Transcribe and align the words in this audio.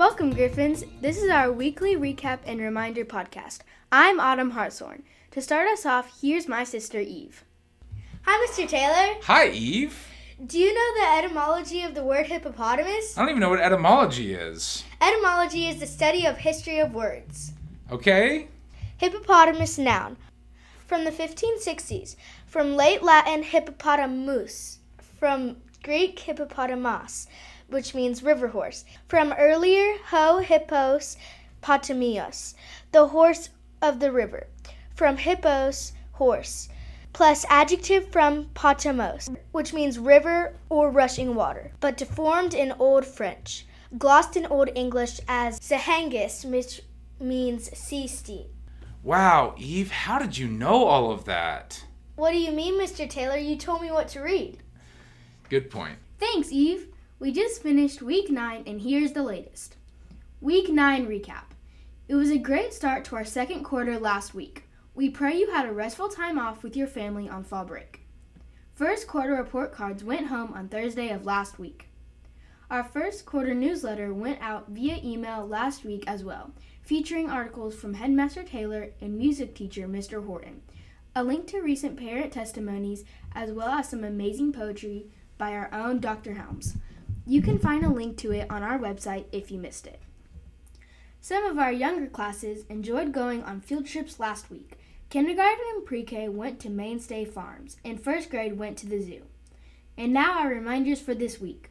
Welcome, 0.00 0.32
Griffins. 0.32 0.82
This 1.02 1.22
is 1.22 1.28
our 1.28 1.52
weekly 1.52 1.94
recap 1.94 2.38
and 2.46 2.58
reminder 2.58 3.04
podcast. 3.04 3.58
I'm 3.92 4.18
Autumn 4.18 4.52
Hartshorn. 4.52 5.02
To 5.32 5.42
start 5.42 5.68
us 5.68 5.84
off, 5.84 6.22
here's 6.22 6.48
my 6.48 6.64
sister 6.64 7.00
Eve. 7.00 7.44
Hi, 8.22 8.46
Mr. 8.46 8.66
Taylor. 8.66 9.20
Hi, 9.24 9.50
Eve. 9.50 10.08
Do 10.46 10.58
you 10.58 10.72
know 10.72 10.94
the 10.94 11.18
etymology 11.18 11.82
of 11.82 11.94
the 11.94 12.02
word 12.02 12.28
hippopotamus? 12.28 13.18
I 13.18 13.20
don't 13.20 13.28
even 13.28 13.40
know 13.40 13.50
what 13.50 13.60
etymology 13.60 14.32
is. 14.32 14.84
Etymology 15.02 15.66
is 15.66 15.80
the 15.80 15.86
study 15.86 16.24
of 16.24 16.38
history 16.38 16.78
of 16.78 16.94
words. 16.94 17.52
Okay? 17.92 18.48
Hippopotamus 18.96 19.76
noun. 19.76 20.16
From 20.86 21.04
the 21.04 21.10
1560s. 21.10 22.16
From 22.46 22.74
late 22.74 23.02
Latin 23.02 23.42
hippopotamus. 23.42 24.78
From 25.18 25.56
Greek 25.82 26.18
hippopotamus, 26.18 27.26
which 27.70 27.94
means 27.94 28.22
river 28.22 28.48
horse. 28.48 28.84
From 29.08 29.32
earlier 29.38 29.96
ho 30.06 30.38
hippos 30.38 31.16
potamios, 31.62 32.54
the 32.92 33.08
horse 33.08 33.50
of 33.80 34.00
the 34.00 34.12
river. 34.12 34.46
From 34.94 35.16
hippos, 35.16 35.92
horse 36.12 36.68
plus 37.12 37.44
adjective 37.48 38.10
from 38.12 38.46
potamos, 38.54 39.34
which 39.52 39.72
means 39.72 39.98
river 39.98 40.54
or 40.68 40.90
rushing 40.90 41.34
water, 41.34 41.72
but 41.80 41.96
deformed 41.96 42.54
in 42.54 42.72
Old 42.78 43.04
French, 43.04 43.66
glossed 43.98 44.36
in 44.36 44.46
Old 44.46 44.70
English 44.74 45.20
as 45.28 45.58
sehangis, 45.60 46.44
which 46.44 46.82
means 47.18 47.76
sea 47.76 48.06
steam. 48.06 48.46
Wow, 49.02 49.54
Eve, 49.58 49.90
how 49.90 50.18
did 50.18 50.36
you 50.36 50.46
know 50.46 50.84
all 50.84 51.10
of 51.10 51.24
that? 51.24 51.84
What 52.16 52.32
do 52.32 52.38
you 52.38 52.52
mean, 52.52 52.74
Mr. 52.74 53.08
Taylor? 53.08 53.38
You 53.38 53.56
told 53.56 53.80
me 53.80 53.90
what 53.90 54.08
to 54.08 54.20
read. 54.20 54.58
Good 55.48 55.70
point. 55.70 55.98
Thanks, 56.18 56.52
Eve. 56.52 56.88
We 57.20 57.32
just 57.32 57.62
finished 57.62 58.00
week 58.00 58.30
9, 58.30 58.62
and 58.66 58.80
here's 58.80 59.12
the 59.12 59.22
latest. 59.22 59.76
Week 60.40 60.70
9 60.70 61.06
recap. 61.06 61.52
It 62.08 62.14
was 62.14 62.30
a 62.30 62.38
great 62.38 62.72
start 62.72 63.04
to 63.04 63.16
our 63.16 63.26
second 63.26 63.62
quarter 63.62 63.98
last 63.98 64.32
week. 64.32 64.64
We 64.94 65.10
pray 65.10 65.36
you 65.36 65.50
had 65.50 65.68
a 65.68 65.72
restful 65.72 66.08
time 66.08 66.38
off 66.38 66.62
with 66.62 66.78
your 66.78 66.86
family 66.86 67.28
on 67.28 67.44
fall 67.44 67.66
break. 67.66 68.06
First 68.74 69.06
quarter 69.06 69.34
report 69.34 69.70
cards 69.70 70.02
went 70.02 70.28
home 70.28 70.54
on 70.54 70.70
Thursday 70.70 71.10
of 71.10 71.26
last 71.26 71.58
week. 71.58 71.90
Our 72.70 72.82
first 72.82 73.26
quarter 73.26 73.52
newsletter 73.52 74.14
went 74.14 74.40
out 74.40 74.70
via 74.70 74.96
email 75.04 75.46
last 75.46 75.84
week 75.84 76.04
as 76.06 76.24
well, 76.24 76.52
featuring 76.80 77.28
articles 77.28 77.74
from 77.74 77.92
Headmaster 77.92 78.44
Taylor 78.44 78.92
and 78.98 79.18
music 79.18 79.54
teacher 79.54 79.86
Mr. 79.86 80.24
Horton, 80.24 80.62
a 81.14 81.22
link 81.22 81.46
to 81.48 81.60
recent 81.60 81.98
parent 81.98 82.32
testimonies, 82.32 83.04
as 83.34 83.52
well 83.52 83.68
as 83.68 83.90
some 83.90 84.04
amazing 84.04 84.54
poetry 84.54 85.08
by 85.36 85.52
our 85.52 85.68
own 85.74 86.00
Dr. 86.00 86.32
Helms. 86.32 86.78
You 87.30 87.42
can 87.42 87.60
find 87.60 87.84
a 87.84 87.88
link 87.88 88.16
to 88.16 88.32
it 88.32 88.50
on 88.50 88.64
our 88.64 88.76
website 88.76 89.26
if 89.30 89.52
you 89.52 89.60
missed 89.60 89.86
it. 89.86 90.00
Some 91.20 91.44
of 91.44 91.60
our 91.60 91.70
younger 91.70 92.08
classes 92.08 92.64
enjoyed 92.68 93.12
going 93.12 93.44
on 93.44 93.60
field 93.60 93.86
trips 93.86 94.18
last 94.18 94.50
week. 94.50 94.72
Kindergarten 95.10 95.64
and 95.76 95.86
pre 95.86 96.02
K 96.02 96.28
went 96.28 96.58
to 96.58 96.68
Mainstay 96.68 97.24
Farms, 97.24 97.76
and 97.84 98.02
first 98.02 98.30
grade 98.30 98.58
went 98.58 98.78
to 98.78 98.88
the 98.88 99.00
zoo. 99.00 99.22
And 99.96 100.12
now 100.12 100.40
our 100.40 100.48
reminders 100.48 101.00
for 101.00 101.14
this 101.14 101.40
week 101.40 101.70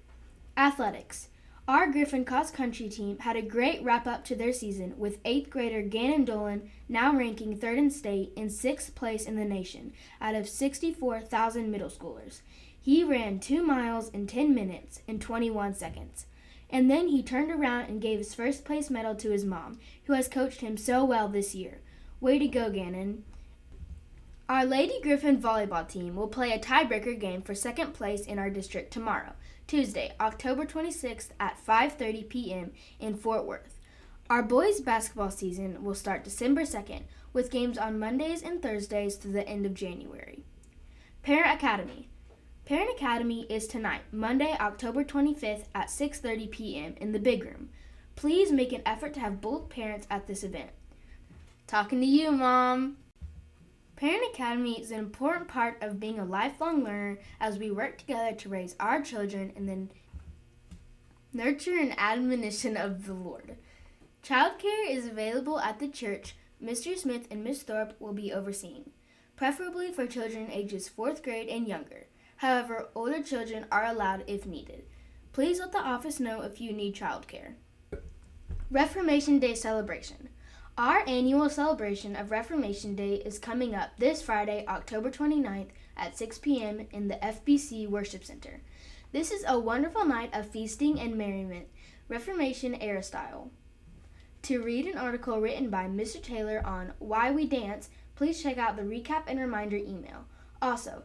Athletics. 0.56 1.28
Our 1.68 1.92
Griffin 1.92 2.23
cross 2.23 2.52
country 2.52 2.88
team 2.88 3.20
had 3.20 3.36
a 3.36 3.42
great 3.42 3.84
wrap 3.84 4.08
up 4.08 4.23
to 4.26 4.36
their 4.36 4.54
season 4.54 4.94
with 4.98 5.22
8th 5.23 5.50
grader 5.50 5.82
Gannon 5.82 6.23
Dolan 6.23 6.72
now 6.88 7.14
ranking 7.14 7.58
3rd 7.58 7.78
in 7.78 7.92
state 7.92 8.32
and 8.38 8.50
6th 8.50 8.96
place 8.96 9.26
in 9.26 9.36
the 9.36 9.44
nation 9.44 9.92
out 10.22 10.36
of 10.36 10.48
64,000 10.48 11.70
middle 11.70 11.90
schoolers. 11.90 12.40
He 12.90 13.04
ran 13.04 13.40
2 13.40 13.62
miles 13.62 14.09
in 14.09 14.26
10 14.26 14.56
minutes 14.56 15.04
and 15.08 15.22
21 15.22 15.76
seconds. 15.76 16.26
And 16.72 16.89
then 16.89 17.10
he 17.10 17.22
turned 17.22 17.52
around 17.52 17.86
and 17.86 18.02
gave 18.02 18.17
his 18.17 18.33
first 18.33 18.66
place 18.66 18.89
medal 18.89 19.14
to 19.14 19.30
his 19.30 19.45
mom, 19.45 19.77
who 20.05 20.14
has 20.14 20.27
coached 20.27 20.61
him 20.61 20.76
so 20.76 21.05
well 21.05 21.27
this 21.27 21.54
year. 21.54 21.82
Way 22.20 22.39
to 22.39 22.48
go, 22.48 22.72
Gannon. 22.72 23.26
Our 24.50 24.66
Lady 24.66 25.00
Griffin 25.04 25.39
volleyball 25.39 25.88
team 25.88 26.16
will 26.16 26.30
play 26.30 26.52
a 26.52 26.58
tiebreaker 26.58 27.20
game 27.20 27.44
for 27.44 27.54
second 27.54 27.94
place 27.94 28.26
in 28.26 28.39
our 28.39 28.50
district 28.50 28.92
tomorrow, 28.92 29.33
Tuesday, 29.67 30.16
October 30.20 30.66
26th 30.66 31.30
at 31.39 31.64
5:30 31.64 32.27
p.m. 32.27 32.71
in 33.00 33.14
Fort 33.14 33.45
Worth. 33.45 33.80
Our 34.32 34.42
boys 34.42 34.82
basketball 34.82 35.30
season 35.30 35.83
will 35.83 35.94
start 35.94 36.23
December 36.23 36.61
2nd 36.64 37.04
with 37.33 37.52
games 37.52 37.77
on 37.77 38.00
Mondays 38.00 38.42
and 38.42 38.64
Thursdays 38.64 39.16
through 39.16 39.33
the 39.33 39.48
end 39.48 39.67
of 39.67 39.76
January. 39.76 40.44
Parent 41.21 41.54
Academy. 41.54 42.10
Parent 42.70 42.92
Academy 42.96 43.48
is 43.50 43.66
tonight, 43.66 44.02
Monday, 44.12 44.56
October 44.60 45.04
25th 45.04 45.64
at 45.74 45.88
6:30 45.88 46.52
p.m. 46.52 46.94
in 46.98 47.14
the 47.14 47.18
big 47.18 47.44
room. 47.44 47.70
Please 48.16 48.52
make 48.52 48.72
an 48.72 48.84
effort 48.86 49.16
to 49.16 49.20
have 49.20 49.42
both 49.42 49.70
parents 49.70 50.06
at 50.12 50.28
this 50.28 50.44
event. 50.44 50.70
Talking 51.66 52.00
to 52.00 52.06
you, 52.06 52.32
Mom. 52.32 52.98
Parent 53.96 54.22
Academy 54.32 54.80
is 54.80 54.92
an 54.92 55.00
important 55.00 55.48
part 55.48 55.82
of 55.82 56.00
being 56.00 56.20
a 56.20 56.24
lifelong 56.24 56.84
learner 56.84 57.18
as 57.40 57.58
we 57.58 57.72
work 57.72 57.98
together 57.98 58.36
to 58.36 58.50
raise 58.50 58.76
our 58.80 59.02
children 59.02 59.52
in 59.56 59.66
the 59.66 59.88
nurture 61.34 61.76
and 61.76 62.00
admonition 62.00 62.78
of 62.78 63.08
the 63.08 63.16
Lord. 63.16 63.58
Childcare 64.24 64.92
is 64.92 65.08
available 65.08 65.60
at 65.60 65.80
the 65.80 65.88
church 65.88 66.36
Mr. 66.64 66.96
Smith 66.96 67.26
and 67.32 67.44
Miss 67.44 67.64
Thorpe 67.64 68.00
will 68.00 68.14
be 68.14 68.32
overseeing, 68.32 68.92
preferably 69.36 69.92
for 69.92 70.06
children 70.06 70.52
ages 70.52 70.88
4th 70.88 71.24
grade 71.24 71.50
and 71.50 71.68
younger. 71.68 72.06
However, 72.39 72.88
older 72.95 73.22
children 73.22 73.66
are 73.70 73.83
allowed 73.83 74.23
if 74.26 74.45
needed. 74.45 74.86
Please 75.33 75.60
let 75.60 75.73
the 75.73 75.80
office 75.80 76.22
know 76.22 76.39
if 76.39 76.61
you 76.61 76.72
need 76.72 76.95
childcare. 76.95 77.55
Reformation 78.72 79.39
Day 79.39 79.54
celebration. 79.54 80.30
Our 80.77 81.04
annual 81.05 81.50
celebration 81.50 82.16
of 82.16 82.32
Reformation 82.32 82.95
Day 82.95 83.16
is 83.16 83.39
coming 83.39 83.76
up 83.76 83.89
this 83.98 84.22
Friday, 84.22 84.64
October 84.70 85.11
29th 85.11 85.72
at 85.98 86.17
6 86.17 86.38
p.m. 86.38 86.88
in 86.92 87.10
the 87.10 87.16
FBC 87.16 87.89
Worship 87.89 88.23
Center. 88.23 88.61
This 89.11 89.32
is 89.32 89.44
a 89.45 89.60
wonderful 89.60 90.06
night 90.06 90.30
of 90.33 90.50
feasting 90.50 90.98
and 90.98 91.17
merriment, 91.17 91.67
Reformation 92.08 92.73
era 92.76 93.04
style. 93.04 93.52
To 94.44 94.64
read 94.64 94.86
an 94.86 94.98
article 94.98 95.42
written 95.42 95.70
by 95.70 95.88
Mr. 95.88 96.23
Taylor 96.23 96.66
on 96.66 96.94
Why 97.00 97.32
We 97.32 97.48
Dance, 97.48 97.89
please 98.16 98.42
check 98.42 98.58
out 98.58 98.77
the 98.77 98.83
recap 98.83 99.23
and 99.27 99.42
reminder 99.42 99.76
email. 99.76 100.23
Also, 100.61 101.04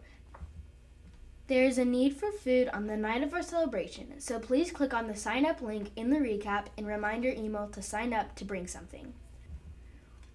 there 1.46 1.64
is 1.64 1.78
a 1.78 1.84
need 1.84 2.16
for 2.16 2.32
food 2.32 2.68
on 2.72 2.86
the 2.86 2.96
night 2.96 3.22
of 3.22 3.34
our 3.34 3.42
celebration, 3.42 4.18
so 4.18 4.38
please 4.38 4.72
click 4.72 4.94
on 4.94 5.06
the 5.06 5.14
sign 5.14 5.44
up 5.44 5.60
link 5.60 5.90
in 5.94 6.10
the 6.10 6.18
recap 6.18 6.66
and 6.78 6.86
reminder 6.86 7.28
email 7.28 7.68
to 7.68 7.82
sign 7.82 8.12
up 8.12 8.34
to 8.36 8.44
bring 8.44 8.66
something. 8.66 9.12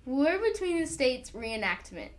War 0.05 0.37
Between 0.37 0.79
the 0.79 0.87
States 0.87 1.31
reenactment. 1.31 2.09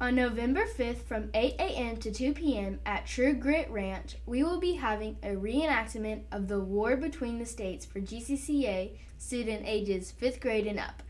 On 0.00 0.14
November 0.14 0.64
5th 0.66 1.02
from 1.04 1.30
8 1.32 1.54
a.m. 1.58 1.96
to 1.98 2.10
2 2.10 2.32
p.m. 2.32 2.80
at 2.84 3.06
True 3.06 3.34
Grit 3.34 3.70
Ranch, 3.70 4.16
we 4.26 4.42
will 4.42 4.58
be 4.58 4.74
having 4.74 5.16
a 5.22 5.28
reenactment 5.28 6.22
of 6.32 6.48
the 6.48 6.58
War 6.58 6.96
Between 6.96 7.38
the 7.38 7.46
States 7.46 7.86
for 7.86 8.00
GCCA 8.00 8.96
student 9.18 9.62
ages 9.64 10.12
5th 10.20 10.40
grade 10.40 10.66
and 10.66 10.80
up. 10.80 11.02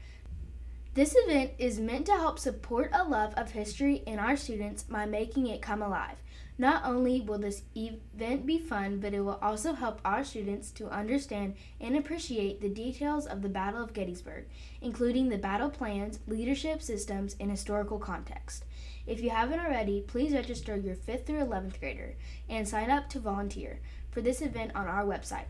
This 0.94 1.15
event 1.16 1.53
is 1.59 1.81
meant 1.81 2.04
to 2.06 2.12
help 2.12 2.38
support 2.38 2.91
a 2.92 3.03
love 3.03 3.32
of 3.34 3.53
history 3.53 4.03
in 4.06 4.19
our 4.19 4.37
students 4.37 4.82
by 4.82 5.06
making 5.06 5.47
it 5.47 5.62
come 5.62 5.81
alive. 5.81 6.19
Not 6.59 6.85
only 6.85 7.21
will 7.21 7.39
this 7.39 7.63
event 7.75 8.47
be 8.47 8.59
fun, 8.59 9.01
but 9.01 9.15
it 9.15 9.21
will 9.21 9.39
also 9.41 9.73
help 9.73 10.01
our 10.05 10.23
students 10.23 10.71
to 10.73 10.89
understand 10.91 11.57
and 11.81 11.97
appreciate 11.97 12.61
the 12.61 12.69
details 12.69 13.27
of 13.27 13.43
the 13.43 13.49
Battle 13.49 13.83
of 13.83 13.95
Gettysburg, 13.95 14.45
including 14.81 15.29
the 15.29 15.39
battle 15.39 15.71
plans, 15.71 16.19
leadership 16.27 16.83
systems, 16.83 17.37
and 17.41 17.51
historical 17.51 17.99
context. 17.99 18.65
If 19.07 19.22
you 19.22 19.31
haven't 19.31 19.60
already, 19.60 20.03
please 20.03 20.33
register 20.33 20.77
your 20.77 20.95
5th 20.95 21.27
through 21.27 21.41
11th 21.41 21.81
grader 21.81 22.15
and 22.49 22.69
sign 22.69 22.91
up 22.91 23.09
to 23.10 23.19
volunteer 23.19 23.81
for 24.10 24.21
this 24.21 24.43
event 24.43 24.72
on 24.75 24.87
our 24.87 25.05
website. 25.05 25.47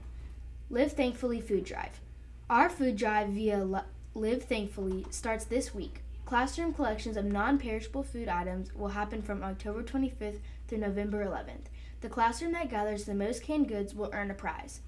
Live 0.70 0.92
Thankfully 0.92 1.40
Food 1.40 1.64
Drive. 1.64 2.00
Our 2.48 2.70
food 2.70 2.96
drive 2.96 3.30
via 3.30 3.84
Live 4.14 4.44
Thankfully 4.44 5.04
starts 5.10 5.44
this 5.44 5.74
week. 5.74 6.00
Classroom 6.32 6.72
collections 6.72 7.18
of 7.18 7.26
non 7.26 7.58
perishable 7.58 8.02
food 8.02 8.26
items 8.26 8.74
will 8.74 8.88
happen 8.88 9.20
from 9.20 9.44
October 9.44 9.82
25th 9.82 10.38
through 10.66 10.78
November 10.78 11.22
11th. 11.22 11.66
The 12.00 12.08
classroom 12.08 12.52
that 12.52 12.70
gathers 12.70 13.04
the 13.04 13.12
most 13.12 13.42
canned 13.42 13.68
goods 13.68 13.94
will 13.94 14.08
earn 14.14 14.30
a 14.30 14.34
prize. 14.34 14.80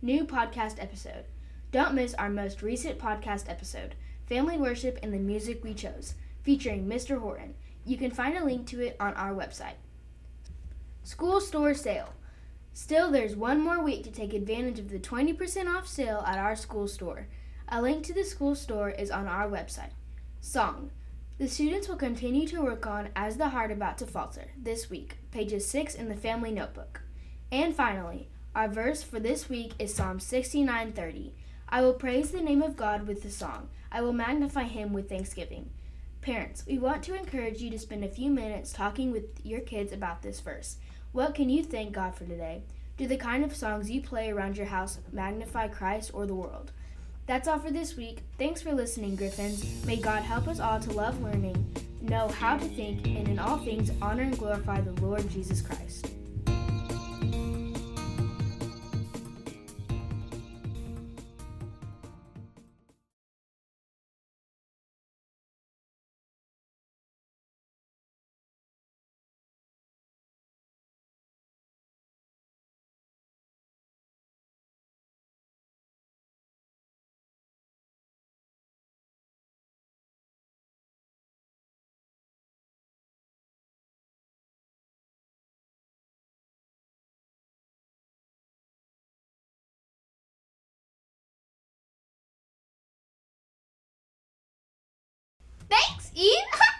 New 0.00 0.24
podcast 0.24 0.80
episode. 0.80 1.24
Don't 1.72 1.94
miss 1.94 2.14
our 2.14 2.30
most 2.30 2.62
recent 2.62 3.00
podcast 3.00 3.50
episode, 3.50 3.96
Family 4.28 4.56
Worship 4.56 5.00
and 5.02 5.12
the 5.12 5.18
Music 5.18 5.64
We 5.64 5.74
Chose, 5.74 6.14
featuring 6.44 6.86
Mr. 6.86 7.18
Horton. 7.18 7.56
You 7.84 7.96
can 7.96 8.12
find 8.12 8.38
a 8.38 8.44
link 8.44 8.68
to 8.68 8.80
it 8.80 8.94
on 9.00 9.14
our 9.14 9.34
website. 9.34 9.80
School 11.02 11.40
store 11.40 11.74
sale. 11.74 12.14
Still, 12.72 13.10
there's 13.10 13.34
one 13.34 13.60
more 13.60 13.82
week 13.82 14.04
to 14.04 14.12
take 14.12 14.32
advantage 14.32 14.78
of 14.78 14.90
the 14.90 15.00
20% 15.00 15.66
off 15.74 15.88
sale 15.88 16.22
at 16.24 16.38
our 16.38 16.54
school 16.54 16.86
store. 16.86 17.26
A 17.68 17.82
link 17.82 18.04
to 18.04 18.12
the 18.12 18.22
school 18.22 18.54
store 18.54 18.90
is 18.90 19.10
on 19.10 19.26
our 19.26 19.48
website. 19.48 19.90
Song. 20.44 20.90
The 21.38 21.48
students 21.48 21.88
will 21.88 21.96
continue 21.96 22.46
to 22.48 22.60
work 22.60 22.86
on 22.86 23.08
As 23.16 23.38
the 23.38 23.48
Hart 23.48 23.72
About 23.72 23.96
to 23.98 24.06
Falter 24.06 24.50
this 24.58 24.90
week, 24.90 25.16
pages 25.30 25.66
6 25.66 25.94
in 25.94 26.10
the 26.10 26.14
family 26.14 26.52
notebook. 26.52 27.00
And 27.50 27.74
finally, 27.74 28.28
our 28.54 28.68
verse 28.68 29.02
for 29.02 29.18
this 29.18 29.48
week 29.48 29.72
is 29.78 29.94
Psalm 29.94 30.18
69:30. 30.20 31.32
I 31.70 31.80
will 31.80 31.94
praise 31.94 32.30
the 32.30 32.42
name 32.42 32.60
of 32.60 32.76
God 32.76 33.06
with 33.06 33.22
the 33.22 33.30
song. 33.30 33.70
I 33.90 34.02
will 34.02 34.12
magnify 34.12 34.64
him 34.64 34.92
with 34.92 35.08
thanksgiving. 35.08 35.70
Parents, 36.20 36.62
we 36.66 36.78
want 36.78 37.02
to 37.04 37.18
encourage 37.18 37.62
you 37.62 37.70
to 37.70 37.78
spend 37.78 38.04
a 38.04 38.08
few 38.08 38.30
minutes 38.30 38.70
talking 38.70 39.12
with 39.12 39.40
your 39.42 39.60
kids 39.60 39.94
about 39.94 40.20
this 40.20 40.40
verse. 40.40 40.76
What 41.12 41.34
can 41.34 41.48
you 41.48 41.64
thank 41.64 41.92
God 41.92 42.14
for 42.14 42.26
today? 42.26 42.64
Do 42.98 43.06
the 43.06 43.16
kind 43.16 43.44
of 43.44 43.56
songs 43.56 43.90
you 43.90 44.02
play 44.02 44.30
around 44.30 44.58
your 44.58 44.66
house 44.66 44.98
magnify 45.10 45.68
Christ 45.68 46.10
or 46.12 46.26
the 46.26 46.34
world? 46.34 46.70
That's 47.26 47.48
all 47.48 47.58
for 47.58 47.70
this 47.70 47.96
week. 47.96 48.18
Thanks 48.38 48.60
for 48.60 48.72
listening, 48.72 49.16
Griffins. 49.16 49.84
May 49.86 49.96
God 49.96 50.22
help 50.22 50.46
us 50.46 50.60
all 50.60 50.78
to 50.80 50.92
love 50.92 51.22
learning, 51.22 51.56
know 52.02 52.28
how 52.28 52.58
to 52.58 52.64
think, 52.64 53.06
and 53.06 53.28
in 53.28 53.38
all 53.38 53.56
things 53.58 53.90
honor 54.02 54.24
and 54.24 54.38
glorify 54.38 54.80
the 54.82 54.92
Lord 55.00 55.28
Jesus 55.30 55.62
Christ. 55.62 56.08
Thanks, 95.74 96.12
Eve. 96.14 96.60